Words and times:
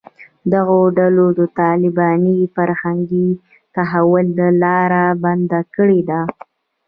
دغو 0.53 0.79
ډلو 0.97 1.25
د 1.39 1.41
طالباني 1.59 2.37
فرهنګي 2.55 3.29
تحول 3.75 4.27
لاره 4.63 5.05
بنده 5.23 5.61
کړې 5.75 6.01
ده 6.09 6.21